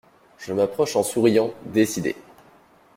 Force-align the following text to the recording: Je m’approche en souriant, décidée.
Je 0.39 0.51
m’approche 0.51 0.95
en 0.95 1.03
souriant, 1.03 1.53
décidée. 1.67 2.15